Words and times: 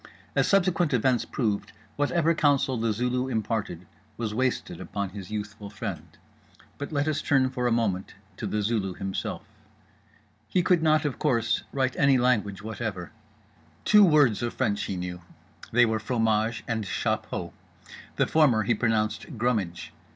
As 0.35 0.47
subsequent 0.47 0.95
events 0.95 1.25
proved, 1.25 1.73
whatever 1.95 2.33
counsel 2.33 2.75
The 2.75 2.91
Zulu 2.91 3.27
imparted 3.27 3.85
was 4.17 4.33
wasted 4.33 4.81
upon 4.81 5.09
his 5.11 5.29
youthful 5.29 5.69
friend. 5.69 6.17
But 6.79 6.91
let 6.91 7.07
us 7.07 7.21
turn 7.21 7.51
for 7.51 7.67
a 7.67 7.71
moment 7.71 8.15
to 8.37 8.47
The 8.47 8.63
Zulu 8.63 8.95
himself. 8.95 9.43
He 10.47 10.63
could 10.63 10.81
not, 10.81 11.05
of 11.05 11.19
course, 11.19 11.61
write 11.71 11.95
any 11.97 12.17
language 12.17 12.63
whatever. 12.63 13.11
Two 13.85 14.03
words 14.03 14.41
of 14.41 14.55
French 14.55 14.85
he 14.85 14.97
knew: 14.97 15.21
they 15.71 15.85
were 15.85 15.99
fromage 15.99 16.63
and 16.67 16.83
chapeau. 16.83 17.53
The 18.15 18.25
former 18.25 18.63
he 18.63 18.73
pronounced 18.73 19.37
"grumidge." 19.37 19.91